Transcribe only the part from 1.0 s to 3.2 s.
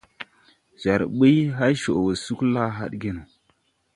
ɓuy hay coʼ suugi la hadge